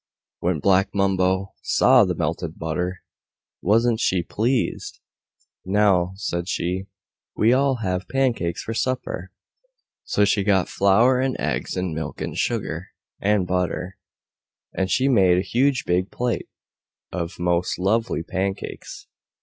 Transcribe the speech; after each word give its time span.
When 0.39 0.57
Black 0.59 0.95
Mumbo 0.95 1.53
saw 1.61 2.05
the 2.05 2.15
melted 2.15 2.57
butter, 2.57 3.03
wasn't 3.61 3.99
she 3.99 4.23
pleased! 4.23 4.99
"Now," 5.63 6.13
said 6.15 6.47
she, 6.49 6.87
"we'll 7.35 7.59
all 7.59 7.75
have 7.83 8.07
pancakes 8.09 8.63
for 8.63 8.73
supper!" 8.73 9.29
So 10.03 10.25
she 10.25 10.43
got 10.43 10.67
flour 10.69 11.19
and 11.19 11.39
eggs 11.39 11.77
and 11.77 11.93
milk 11.93 12.19
and 12.19 12.35
sugar 12.35 12.87
and 13.19 13.45
butter, 13.45 13.99
and 14.73 14.89
she 14.89 15.07
made 15.07 15.37
a 15.37 15.41
huge 15.43 15.85
big 15.85 16.09
plate 16.09 16.49
of 17.11 17.37
most 17.37 17.77
lovely 17.77 18.23
pancakes. 18.23 19.05